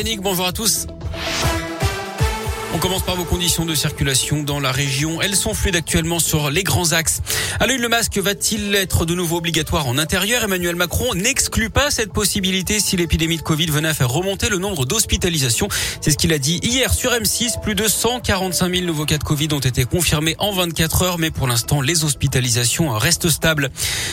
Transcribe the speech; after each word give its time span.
Bonjour 0.00 0.46
à 0.46 0.52
tous. 0.52 0.86
On 2.74 2.78
commence 2.78 3.02
par 3.02 3.16
vos 3.16 3.24
conditions 3.24 3.64
de 3.64 3.74
circulation 3.74 4.42
dans 4.42 4.60
la 4.60 4.70
région. 4.70 5.22
Elles 5.22 5.36
sont 5.36 5.54
fluides 5.54 5.76
actuellement 5.76 6.18
sur 6.18 6.50
les 6.50 6.64
grands 6.64 6.92
axes. 6.92 7.22
À 7.60 7.66
l'œil, 7.66 7.78
le 7.78 7.88
masque 7.88 8.18
va-t-il 8.18 8.74
être 8.74 9.06
de 9.06 9.14
nouveau 9.14 9.38
obligatoire 9.38 9.86
en 9.86 9.96
intérieur? 9.96 10.44
Emmanuel 10.44 10.76
Macron 10.76 11.14
n'exclut 11.14 11.70
pas 11.70 11.90
cette 11.90 12.12
possibilité 12.12 12.78
si 12.78 12.98
l'épidémie 12.98 13.38
de 13.38 13.42
Covid 13.42 13.66
venait 13.66 13.88
à 13.88 13.94
faire 13.94 14.10
remonter 14.10 14.50
le 14.50 14.58
nombre 14.58 14.84
d'hospitalisations. 14.84 15.68
C'est 16.02 16.10
ce 16.10 16.18
qu'il 16.18 16.30
a 16.34 16.38
dit 16.38 16.60
hier 16.62 16.92
sur 16.92 17.10
M6. 17.12 17.58
Plus 17.62 17.74
de 17.74 17.88
145 17.88 18.70
000 18.70 18.86
nouveaux 18.86 19.06
cas 19.06 19.16
de 19.16 19.24
Covid 19.24 19.48
ont 19.52 19.60
été 19.60 19.86
confirmés 19.86 20.36
en 20.38 20.52
24 20.52 21.02
heures, 21.02 21.18
mais 21.18 21.30
pour 21.30 21.46
l'instant, 21.46 21.80
les 21.80 22.04
hospitalisations 22.04 22.90
restent 22.90 23.30
stables. 23.30 23.70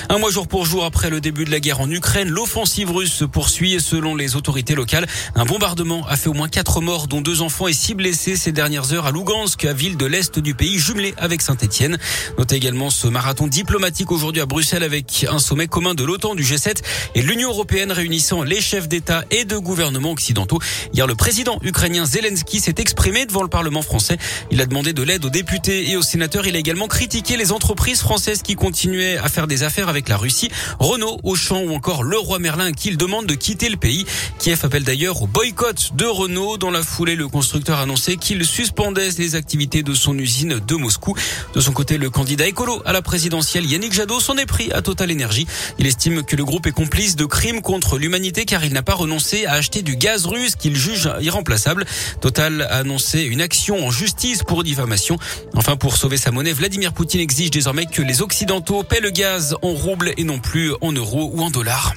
Un 0.07 0.17
mois 0.17 0.31
jour 0.31 0.47
pour 0.47 0.65
jour 0.65 0.85
après 0.85 1.09
le 1.09 1.19
début 1.19 1.43
de 1.43 1.51
la 1.51 1.59
guerre 1.59 1.81
en 1.81 1.91
Ukraine, 1.91 2.29
l'offensive 2.29 2.89
russe 2.89 3.11
se 3.11 3.25
poursuit 3.25 3.73
et 3.73 3.79
selon 3.79 4.15
les 4.15 4.37
autorités 4.37 4.75
locales, 4.75 5.07
un 5.35 5.43
bombardement 5.43 6.07
a 6.07 6.15
fait 6.15 6.29
au 6.29 6.33
moins 6.33 6.47
quatre 6.47 6.79
morts, 6.79 7.07
dont 7.07 7.19
deux 7.19 7.41
enfants 7.41 7.67
et 7.67 7.73
six 7.73 7.95
blessés 7.95 8.37
ces 8.45 8.51
dernières 8.51 8.93
heures 8.93 9.07
à 9.07 9.11
Lugansk, 9.11 9.65
ville 9.65 9.97
de 9.97 10.05
l'Est 10.05 10.37
du 10.37 10.53
pays, 10.53 10.77
jumelée 10.77 11.15
avec 11.17 11.41
Saint-Etienne. 11.41 11.97
Notez 12.37 12.55
également 12.55 12.91
ce 12.91 13.07
marathon 13.07 13.47
diplomatique 13.47 14.11
aujourd'hui 14.11 14.39
à 14.39 14.45
Bruxelles 14.45 14.83
avec 14.83 15.25
un 15.27 15.39
sommet 15.39 15.65
commun 15.65 15.95
de 15.95 16.03
l'OTAN, 16.03 16.35
du 16.35 16.43
G7 16.43 16.75
et 17.15 17.23
l'Union 17.23 17.49
européenne 17.49 17.91
réunissant 17.91 18.43
les 18.43 18.61
chefs 18.61 18.87
d'État 18.87 19.23
et 19.31 19.45
de 19.45 19.57
gouvernements 19.57 20.11
occidentaux. 20.11 20.59
Hier, 20.93 21.07
le 21.07 21.15
président 21.15 21.57
ukrainien 21.63 22.05
Zelensky 22.05 22.59
s'est 22.59 22.75
exprimé 22.77 23.25
devant 23.25 23.41
le 23.41 23.47
Parlement 23.47 23.81
français. 23.81 24.19
Il 24.51 24.61
a 24.61 24.67
demandé 24.67 24.93
de 24.93 25.01
l'aide 25.01 25.25
aux 25.25 25.31
députés 25.31 25.89
et 25.89 25.97
aux 25.97 26.03
sénateurs. 26.03 26.45
Il 26.45 26.55
a 26.55 26.59
également 26.59 26.87
critiqué 26.87 27.37
les 27.37 27.51
entreprises 27.51 28.01
françaises 28.01 28.43
qui 28.43 28.53
continuaient 28.53 29.17
à 29.17 29.27
faire 29.27 29.47
des 29.47 29.63
affaires 29.63 29.89
avec 29.89 30.07
la 30.07 30.17
Russie. 30.17 30.51
Renault, 30.77 31.19
Auchan 31.23 31.63
ou 31.63 31.73
encore 31.73 32.03
Leroy 32.03 32.37
Merlin 32.37 32.73
qui 32.73 32.89
il 32.89 32.97
demande 32.97 33.25
de 33.25 33.33
quitter 33.33 33.69
le 33.69 33.77
pays. 33.77 34.05
Kiev 34.37 34.59
appelle 34.61 34.83
d'ailleurs 34.83 35.23
au 35.23 35.25
boycott 35.25 35.95
de 35.95 36.05
Renault. 36.05 36.57
Dans 36.57 36.69
la 36.69 36.83
foulée, 36.83 37.15
le 37.15 37.27
constructeur 37.27 37.79
a 37.79 37.81
annoncé 37.81 38.17
qu'il 38.17 38.34
il 38.35 38.45
suspendait 38.45 39.11
les 39.17 39.35
activités 39.35 39.81
de 39.81 39.93
son 39.93 40.17
usine 40.17 40.59
de 40.59 40.75
Moscou. 40.75 41.15
De 41.53 41.61
son 41.61 41.71
côté, 41.71 41.97
le 41.97 42.09
candidat 42.09 42.45
écolo 42.45 42.81
à 42.85 42.91
la 42.91 43.01
présidentielle, 43.01 43.65
Yannick 43.65 43.93
Jadot, 43.93 44.19
s'en 44.19 44.35
est 44.35 44.45
pris 44.45 44.73
à 44.73 44.81
Total 44.81 45.09
Energy. 45.09 45.47
Il 45.79 45.87
estime 45.87 46.21
que 46.21 46.35
le 46.35 46.43
groupe 46.43 46.67
est 46.67 46.73
complice 46.73 47.15
de 47.15 47.23
crimes 47.23 47.61
contre 47.61 47.97
l'humanité 47.97 48.43
car 48.43 48.65
il 48.65 48.73
n'a 48.73 48.83
pas 48.83 48.93
renoncé 48.93 49.45
à 49.45 49.53
acheter 49.53 49.83
du 49.83 49.95
gaz 49.95 50.25
russe 50.25 50.57
qu'il 50.57 50.75
juge 50.75 51.09
irremplaçable. 51.21 51.85
Total 52.19 52.63
a 52.63 52.79
annoncé 52.79 53.21
une 53.21 53.39
action 53.39 53.87
en 53.87 53.89
justice 53.89 54.43
pour 54.43 54.65
diffamation. 54.65 55.17
Enfin, 55.55 55.77
pour 55.77 55.95
sauver 55.95 56.17
sa 56.17 56.31
monnaie, 56.31 56.51
Vladimir 56.51 56.91
Poutine 56.91 57.21
exige 57.21 57.51
désormais 57.51 57.85
que 57.85 58.01
les 58.01 58.21
Occidentaux 58.21 58.83
paient 58.83 58.99
le 58.99 59.11
gaz 59.11 59.55
en 59.61 59.69
roubles 59.69 60.11
et 60.17 60.25
non 60.25 60.39
plus 60.39 60.73
en 60.81 60.91
euros 60.91 61.31
ou 61.33 61.41
en 61.41 61.49
dollars. 61.49 61.93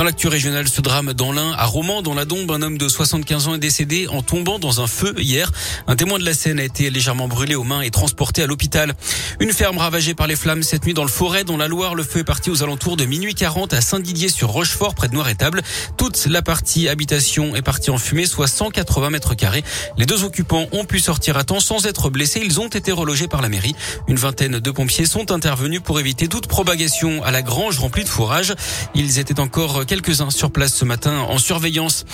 Dans 0.00 0.04
l'actu 0.04 0.28
régionale, 0.28 0.66
ce 0.66 0.80
drame 0.80 1.12
dans 1.12 1.30
l'Ain, 1.30 1.52
à 1.58 1.66
Romans, 1.66 2.00
dans 2.00 2.14
la 2.14 2.24
Dombe, 2.24 2.50
un 2.52 2.62
homme 2.62 2.78
de 2.78 2.88
75 2.88 3.48
ans 3.48 3.54
est 3.56 3.58
décédé 3.58 4.08
en 4.08 4.22
tombant 4.22 4.58
dans 4.58 4.80
un 4.80 4.86
feu 4.86 5.14
hier. 5.18 5.52
Un 5.86 5.94
témoin 5.94 6.18
de 6.18 6.24
la 6.24 6.32
scène 6.32 6.58
a 6.58 6.62
été 6.62 6.88
légèrement 6.88 7.28
brûlé 7.28 7.54
aux 7.54 7.64
mains 7.64 7.82
et 7.82 7.90
transporté 7.90 8.42
à 8.42 8.46
l'hôpital. 8.46 8.94
Une 9.40 9.52
ferme 9.52 9.76
ravagée 9.76 10.14
par 10.14 10.26
les 10.26 10.36
flammes 10.36 10.62
cette 10.62 10.86
nuit 10.86 10.94
dans 10.94 11.02
le 11.02 11.10
forêt, 11.10 11.44
dans 11.44 11.58
la 11.58 11.68
Loire. 11.68 11.94
Le 11.94 12.02
feu 12.02 12.20
est 12.20 12.24
parti 12.24 12.48
aux 12.48 12.62
alentours 12.62 12.96
de 12.96 13.04
minuit 13.04 13.34
40 13.34 13.74
à 13.74 13.82
Saint-Didier 13.82 14.30
sur 14.30 14.48
Rochefort, 14.48 14.94
près 14.94 15.08
de 15.08 15.12
Noir-Étable. 15.12 15.60
Toute 15.98 16.24
la 16.30 16.40
partie 16.40 16.88
habitation 16.88 17.54
est 17.54 17.60
partie 17.60 17.90
en 17.90 17.98
fumée, 17.98 18.24
soit 18.24 18.46
180 18.46 19.10
mètres 19.10 19.34
carrés. 19.34 19.64
Les 19.98 20.06
deux 20.06 20.24
occupants 20.24 20.66
ont 20.72 20.86
pu 20.86 20.98
sortir 20.98 21.36
à 21.36 21.44
temps 21.44 21.60
sans 21.60 21.84
être 21.84 22.08
blessés. 22.08 22.40
Ils 22.42 22.58
ont 22.58 22.68
été 22.68 22.90
relogés 22.90 23.28
par 23.28 23.42
la 23.42 23.50
mairie. 23.50 23.76
Une 24.08 24.16
vingtaine 24.16 24.60
de 24.60 24.70
pompiers 24.70 25.04
sont 25.04 25.30
intervenus 25.30 25.82
pour 25.82 26.00
éviter 26.00 26.26
toute 26.26 26.46
propagation 26.46 27.22
à 27.22 27.30
la 27.32 27.42
grange 27.42 27.78
remplie 27.78 28.04
de 28.04 28.08
fourrage. 28.08 28.54
Ils 28.94 29.18
étaient 29.18 29.40
encore 29.40 29.84
quelques-uns 29.90 30.30
sur 30.30 30.52
place 30.52 30.72
ce 30.72 30.84
matin 30.84 31.18
en 31.28 31.38
surveillance. 31.38 32.04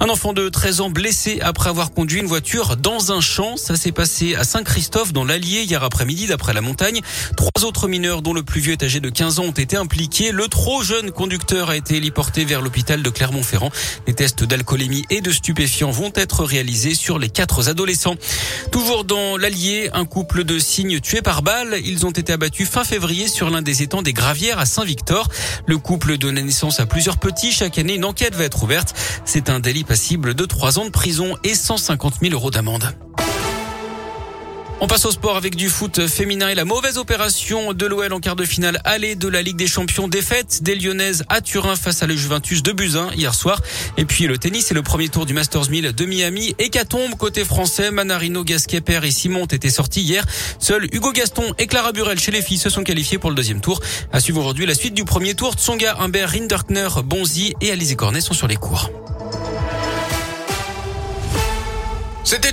Un 0.00 0.08
enfant 0.08 0.32
de 0.32 0.48
13 0.48 0.80
ans 0.80 0.88
blessé 0.88 1.38
après 1.42 1.68
avoir 1.68 1.90
conduit 1.90 2.18
une 2.18 2.26
voiture 2.26 2.78
dans 2.78 3.12
un 3.12 3.20
champ. 3.20 3.58
Ça 3.58 3.76
s'est 3.76 3.92
passé 3.92 4.34
à 4.36 4.44
Saint-Christophe 4.44 5.12
dans 5.12 5.22
l'Allier 5.22 5.60
hier 5.60 5.84
après-midi 5.84 6.28
d'après 6.28 6.54
la 6.54 6.62
montagne. 6.62 7.02
Trois 7.36 7.66
autres 7.66 7.88
mineurs 7.88 8.22
dont 8.22 8.32
le 8.32 8.42
plus 8.42 8.62
vieux 8.62 8.72
est 8.72 8.82
âgé 8.82 9.00
de 9.00 9.10
15 9.10 9.38
ans 9.38 9.44
ont 9.44 9.50
été 9.50 9.76
impliqués. 9.76 10.32
Le 10.32 10.48
trop 10.48 10.82
jeune 10.82 11.10
conducteur 11.10 11.68
a 11.68 11.76
été 11.76 11.96
héliporté 11.96 12.46
vers 12.46 12.62
l'hôpital 12.62 13.02
de 13.02 13.10
Clermont-Ferrand. 13.10 13.70
Les 14.06 14.14
tests 14.14 14.44
d'alcoolémie 14.44 15.04
et 15.10 15.20
de 15.20 15.30
stupéfiants 15.30 15.90
vont 15.90 16.12
être 16.14 16.42
réalisés 16.42 16.94
sur 16.94 17.18
les 17.18 17.28
quatre 17.28 17.68
adolescents. 17.68 18.16
Toujours 18.72 19.04
dans 19.04 19.36
l'Allier, 19.36 19.90
un 19.92 20.06
couple 20.06 20.44
de 20.44 20.58
cygnes 20.58 21.00
tués 21.00 21.20
par 21.20 21.42
balle. 21.42 21.76
Ils 21.84 22.06
ont 22.06 22.12
été 22.12 22.32
abattus 22.32 22.66
fin 22.66 22.84
février 22.84 23.28
sur 23.28 23.50
l'un 23.50 23.60
des 23.60 23.82
étangs 23.82 24.00
des 24.00 24.14
Gravières 24.14 24.58
à 24.58 24.64
Saint-Victor. 24.64 25.28
Le 25.66 25.76
couple 25.76 26.16
donne 26.16 26.40
naissance 26.40 26.80
à 26.80 26.86
plusieurs 26.86 27.18
petit. 27.26 27.50
Chaque 27.50 27.76
année, 27.78 27.96
une 27.96 28.04
enquête 28.04 28.36
va 28.36 28.44
être 28.44 28.62
ouverte. 28.62 28.94
C'est 29.24 29.50
un 29.50 29.58
délit 29.58 29.82
passible 29.82 30.34
de 30.34 30.44
3 30.44 30.78
ans 30.78 30.84
de 30.84 30.90
prison 30.90 31.36
et 31.42 31.56
150 31.56 32.20
000 32.22 32.32
euros 32.34 32.52
d'amende. 32.52 32.94
On 34.78 34.88
passe 34.88 35.06
au 35.06 35.10
sport 35.10 35.38
avec 35.38 35.56
du 35.56 35.70
foot 35.70 36.06
féminin 36.06 36.50
et 36.50 36.54
la 36.54 36.66
mauvaise 36.66 36.98
opération 36.98 37.72
de 37.72 37.86
l'OL 37.86 38.12
en 38.12 38.20
quart 38.20 38.36
de 38.36 38.44
finale 38.44 38.78
aller 38.84 39.14
de 39.14 39.26
la 39.26 39.40
Ligue 39.40 39.56
des 39.56 39.66
Champions 39.66 40.06
défaite 40.06 40.62
des 40.62 40.74
Lyonnaises 40.74 41.24
à 41.30 41.40
Turin 41.40 41.76
face 41.76 42.02
à 42.02 42.06
la 42.06 42.14
Juventus 42.14 42.62
de 42.62 42.72
Buzyn 42.72 43.10
hier 43.16 43.34
soir. 43.34 43.62
Et 43.96 44.04
puis 44.04 44.26
le 44.26 44.36
tennis 44.36 44.70
et 44.70 44.74
le 44.74 44.82
premier 44.82 45.08
tour 45.08 45.24
du 45.24 45.32
Masters 45.32 45.70
1000 45.70 45.94
de 45.94 46.04
Miami. 46.04 46.54
Hécatombe 46.58 47.14
côté 47.14 47.42
français. 47.42 47.90
Manarino, 47.90 48.44
Gasquet, 48.44 48.82
et 49.02 49.10
Simon 49.10 49.44
ont 49.44 49.46
été 49.46 49.70
sortis 49.70 50.02
hier. 50.02 50.26
Seuls 50.58 50.86
Hugo 50.92 51.10
Gaston 51.12 51.54
et 51.56 51.66
Clara 51.66 51.92
Burel 51.92 52.20
chez 52.20 52.30
les 52.30 52.42
filles 52.42 52.58
se 52.58 52.68
sont 52.68 52.82
qualifiés 52.82 53.18
pour 53.18 53.30
le 53.30 53.36
deuxième 53.36 53.62
tour. 53.62 53.80
À 54.12 54.20
suivre 54.20 54.40
aujourd'hui 54.40 54.66
la 54.66 54.74
suite 54.74 54.92
du 54.92 55.06
premier 55.06 55.34
tour. 55.34 55.54
Tsonga, 55.54 55.96
Humbert, 56.00 56.32
Rinderkner, 56.32 56.88
Bonzi 57.02 57.54
et 57.62 57.70
Alizé 57.72 57.96
Cornet 57.96 58.20
sont 58.20 58.34
sur 58.34 58.46
les 58.46 58.56
cours. 58.56 58.90
C'était 62.26 62.50